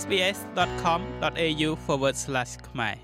[0.00, 1.70] sbs.com.au/
[2.68, 2.96] ខ្មែរ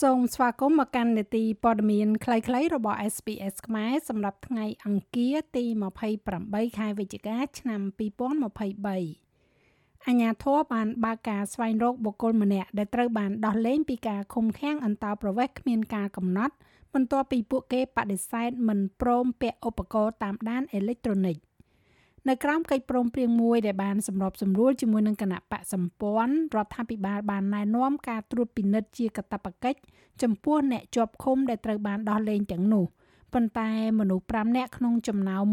[0.00, 5.64] សូមស្វាគមន៍មកកាន់នេតិព័ត៌មានខ្លីៗរបស់ SPS ខ្មែរសម្រាប់ថ្ងៃអង្គារទី
[6.20, 9.33] 28ខែវិច្ឆិកាឆ្នាំ2023
[10.08, 16.54] អញ្ញាធរបានបើកការស្វែងរកបុគ្គលម្នាក់ដែលត្រូវបានដោះលែងពីការឃុំឃាំងអន្តោប្រវេសន៍គ្មានការកំណត់
[16.94, 21.38] បន្ទាប់ពីពួកគេបដិសេធមិនព្រមពាក់ឧបករណ៍តាមដានអេឡិចត្រូនិក។
[22.28, 29.78] នៅក្រោមកិច្ចព្រមព្រៀងមួយដែលបានសម្របសម្រួលជាមួយនឹងគណៈបកសម្ព័ន្ធរដ្ឋាភិបាលបានណែនាំការត្រួតពិនិត្យជាកាតព្វកិច្ច
[30.22, 32.84] ចំពោះអ្នកជាប់ឃុំដែលត្រូវបានដោះលែងទាំងនោះ
[33.34, 35.44] ប៉ុន្តែមនុស្ស5នាក់ក្នុងចំណោម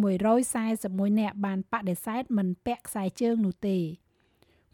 [0.55, 3.77] 141នាក់បានបដិសេធមិនពាក់ខ្សែជើងនោះទេ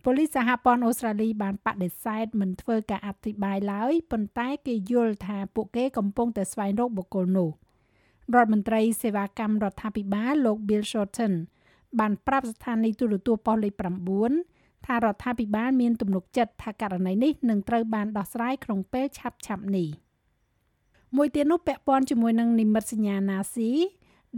[0.10, 7.50] ប៉ូលីសសហព័ន្ធអូស្ត្រាលីបានបដិសេធមិនធ្វើការអធិប្បាយឡើយប៉ុន្តែគេយល់ថាពួកគេកំពុងតែស្វែងរកបុគ្គលនោះ
[8.36, 11.34] រដ្ឋមន្ត្រីសេវាកម្មរដ្ឋាភិបាលលោក Bill Shorten
[12.00, 13.73] បានប្រាប់ស្ថានីយទូរទស្សន៍ប៉ុស្តិ៍លេខ
[14.30, 19.88] 9ថារដ្ឋាភិបាលមានទំនុកចិត្តថាករណីនេះនឹងត្រូវបានដោះស្រាយក្នុងពេលឆាប់ៗនេះ
[21.16, 23.72] មួយទៀតនោះពាក់ព័ន្ធជាមួយនឹងនិមិត្តសញ្ញា Nazi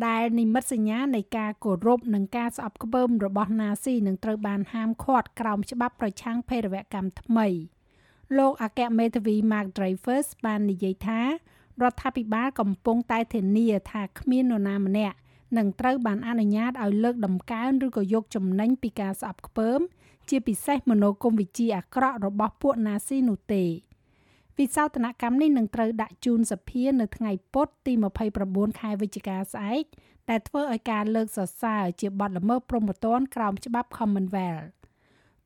[0.07, 7.47] ដែលនិមិត្តសញ្ញានៃការគោរពនិងការស្អប់ខ្ពើមរបស់ Nazi នឹងត្រូវបានហាមឃាត់ក្រោមច្បាប់ប្រឆាំងភេរវកម្មថ្មី
[8.37, 11.27] លោកអគ្គមេធាវី Mark Dreyfus បាននិយាយថារ
[11.91, 15.17] ដ្ឋាភិបាលកំពុងតែធានាថាគ្មាននរណាម្នាក់
[15.57, 19.79] នឹងត្រូវបានអនុញ្ញាតឲ្យលើកដំកើងឬក៏យកចំណេញពីការស្អប់ខ្ពើម
[20.29, 23.63] ជាពិសេសមនោគមវិជ្ជាអាក្រក់របស់ពួកណាស៊ីនោះទេ
[24.59, 27.93] វិសោធនកម្មនេះនឹងត្រូវដាក់ជូនសភានៅថ្ងៃពុធទី
[28.35, 29.83] 29ខែវិច្ឆិកាស្អែក
[30.29, 34.67] ដែលធ្វើឲ្យការលើកសរសើរជាបទល្មើសព្រហ្មទណ្ឌក្រោមច្បាប់ Commonwealth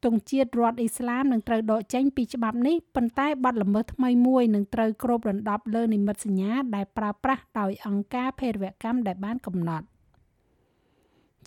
[0.03, 9.85] ទង់ជាតិរដ្ឋអ៊ីស្លាមនឹងត្រូវដកចេញពីច្បាប់នេះប៉ុន្តែបទល្មើសថ្មីមួយនឹងត្រូវគ្របដណ្ដប់លើនិមិត្តសញ្ញាដែលប្រើប្រាស់ដោយអង្គការភេរវកម្មដែលបានកំណត់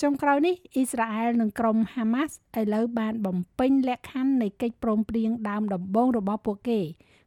[0.03, 6.81] ចុងក្រោយនេះអ៊ីស្រាអែលនិងក្រុមហាម៉ាស់ឥឡូវបានបំពេញលក្ខខណ្ឌនៃកិច្ចព្រមព្រៀងដើមដំបូងរបស់ពួកគេ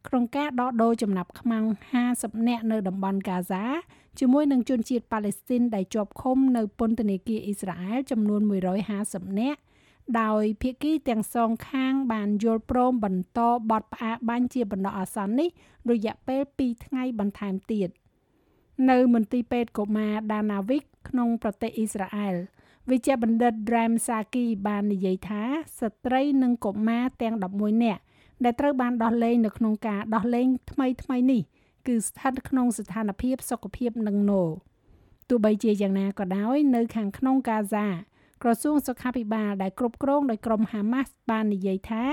[0.08, 1.64] ក្នុងការដកដូរចំណាប់ខ្មាំង
[2.06, 3.64] 50នាក់នៅតំបន់កាហ្សា
[4.18, 8.40] ជាមួយនឹងជនជាតិប៉ាឡេស្ទីនដែលជាប់ឃុំនៅពន្ធនាគារអ៊ីស្រាអែលចំនួន
[8.90, 9.60] 150នាក់
[10.20, 13.40] ដោយភាគីទាំងសងខាងបានយល់ព្រមបន្ត
[13.70, 15.48] បទផ្អាកបាញ់ជាបណ្ដោះអាសន្ននេះ
[15.90, 17.88] រយៈពេល2ថ្ងៃបន្ថែមទៀត
[18.90, 22.36] នៅមន្ទីរពេទ្យកុមារ Danavik ក្នុងប្រទេសអ៊ីស្រាអែល
[22.88, 25.42] វិជ្ជបណ្ឌិត Dram Saki បាននិយាយថា
[25.80, 28.00] ស្ត្រីនិងកុមារទាំង11នាក់
[28.44, 31.42] ដែលត្រូវបានដោះលែងនៅក្នុងការដោះលែងថ្មីថ្មីនេះ
[31.86, 34.42] គឺស្ថិតក្នុងស្ថានភាពសុខភាពនឹងណូ
[35.28, 37.86] ទោះបីជាយ៉ាងណាក៏ដោយ នៅខាងក្នុងកាហ្សា
[38.42, 42.04] ក្រសួងសុខាភិបាលដែលគ្រប់គ្រងដោយក្រុមហាម៉ាស់បាននិយាយថា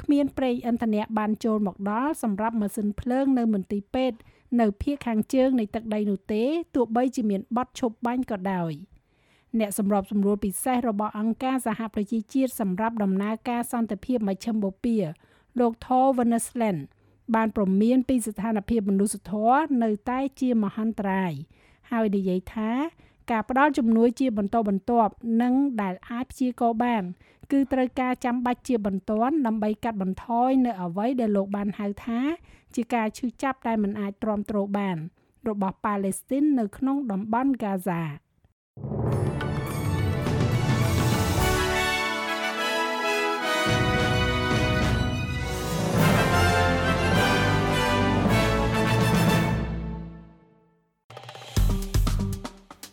[0.00, 4.18] គ្មានប្រេងឥន្ធនៈបានចូលមកដល់សម្រាប់ម៉ាស៊ីនភ្លើងនៅមន្ទីរពេទ្យ
[4.60, 6.44] នៅភូមិខាងជើងនៃទឹកដីនោះទេ
[6.74, 8.72] ទោះបីជាមានបទឈប់បាញ់ក៏ដោយ។
[9.60, 15.02] អ្នកសម្របសម្រួលពិសេសរបស់អង្គការសហប្រជាជាតិសម្រាប់ដំណើរការសន្តិភាពមជ្ឈិមបូព៌ា
[15.60, 16.80] លោក Thor Wennesland
[17.34, 21.32] បានប្រមានពីស្ថានភាពមនុស្សធម៌នៅតែជាមហន្តរាយ
[21.90, 22.70] ហើយនិយាយថា
[23.30, 25.12] ការផ្ដល់ជំនួយជាបន្តបន្ទាប់
[25.42, 25.52] និង
[25.82, 27.02] ដែលអាចព្យាករបាន
[27.52, 32.20] គឺត្រូវការចាំបាច់ជាបន្ទាន់ដើម្បីកាត់បន្ថយនៅអ្វីដែលលោកបានហៅថា
[32.74, 34.96] ជាការឈឺចាប់ដែលមិនអាចទ្រាំទ្របាន
[35.48, 38.02] របស់ប៉ាឡេស្ទីននៅក្នុងតំបន់ហ្គាហ្សា